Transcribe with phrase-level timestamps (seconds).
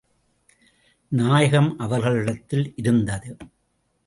[1.11, 3.37] நாயகம் அவர்களிடத்தில் இருந்தது.